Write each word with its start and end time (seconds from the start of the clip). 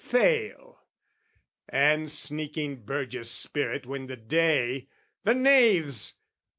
fail, 0.03 0.79
And 1.69 2.09
sneaking 2.09 2.85
burgess 2.85 3.29
spirit 3.29 3.85
win 3.85 4.07
the 4.07 4.17
day: 4.17 4.87
The 5.25 5.35
knaves! 5.35 6.15